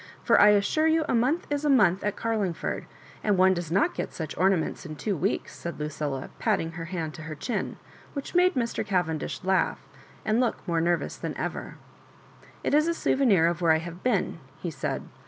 —for 0.23 0.41
I 0.41 0.47
assure 0.49 0.87
you 0.87 1.05
a 1.07 1.13
month 1.13 1.45
is 1.51 1.63
a 1.63 1.69
month 1.69 2.03
at 2.03 2.15
Carlingford; 2.15 2.87
and 3.23 3.37
one 3.37 3.53
does 3.53 3.69
not 3.71 3.93
get 3.93 4.15
such 4.15 4.35
ornaments 4.35 4.83
in 4.83 4.95
two 4.95 5.15
weeks," 5.15 5.55
said 5.55 5.79
Lucilla, 5.79 6.31
putting 6.39 6.71
her 6.71 6.85
hand 6.85 7.13
to 7.13 7.21
her 7.21 7.35
chin, 7.35 7.77
which 8.13 8.33
made 8.33 8.55
Mr. 8.55 8.83
Cavendish 8.83 9.43
laugh, 9.43 9.87
and 10.25 10.39
look 10.39 10.67
more 10.67 10.81
nervous 10.81 11.17
than 11.17 11.37
ever. 11.37 11.75
*' 12.23 12.63
It 12.63 12.73
is 12.73 12.87
a 12.87 12.95
souvenir 12.95 13.45
of 13.45 13.61
where 13.61 13.73
I 13.73 13.77
have 13.77 14.01
been," 14.01 14.39
he 14.59 14.71
said. 14.71 15.03